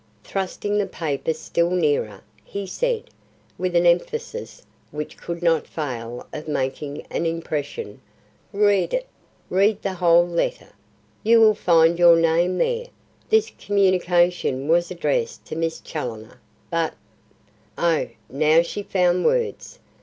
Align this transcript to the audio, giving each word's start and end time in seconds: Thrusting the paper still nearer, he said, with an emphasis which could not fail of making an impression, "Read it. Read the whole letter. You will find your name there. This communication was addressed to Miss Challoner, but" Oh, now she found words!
Thrusting 0.23 0.79
the 0.79 0.87
paper 0.87 1.31
still 1.31 1.69
nearer, 1.69 2.23
he 2.43 2.65
said, 2.65 3.11
with 3.59 3.75
an 3.75 3.85
emphasis 3.85 4.63
which 4.89 5.15
could 5.15 5.43
not 5.43 5.67
fail 5.67 6.25
of 6.33 6.47
making 6.47 7.03
an 7.11 7.27
impression, 7.27 8.01
"Read 8.51 8.95
it. 8.95 9.05
Read 9.51 9.79
the 9.83 9.93
whole 9.93 10.25
letter. 10.27 10.69
You 11.21 11.39
will 11.39 11.53
find 11.53 11.99
your 11.99 12.15
name 12.15 12.57
there. 12.57 12.87
This 13.29 13.51
communication 13.59 14.67
was 14.67 14.89
addressed 14.89 15.45
to 15.45 15.55
Miss 15.55 15.79
Challoner, 15.79 16.39
but" 16.71 16.95
Oh, 17.77 18.07
now 18.27 18.63
she 18.63 18.81
found 18.81 19.23
words! 19.23 19.77